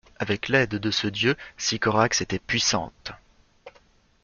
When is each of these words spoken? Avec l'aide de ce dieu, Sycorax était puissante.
Avec 0.17 0.47
l'aide 0.47 0.79
de 0.79 0.89
ce 0.89 1.05
dieu, 1.05 1.35
Sycorax 1.57 2.21
était 2.21 2.39
puissante. 2.39 3.11